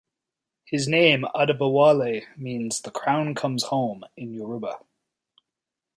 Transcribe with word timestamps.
His 0.65 0.87
name 0.87 1.25
"Adebowale" 1.35 2.35
means 2.35 2.81
"the 2.81 2.89
crown 2.89 3.35
comes 3.35 3.65
home" 3.65 4.03
in 4.17 4.33
Yoruba. 4.33 4.79